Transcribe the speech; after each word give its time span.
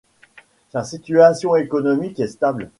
Sa 0.71 0.83
situation 0.83 1.55
économique 1.55 2.19
est 2.19 2.27
stable. 2.27 2.69